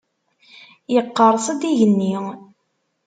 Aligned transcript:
Yeqqers-d 0.93 1.61
igenni. 1.69 2.15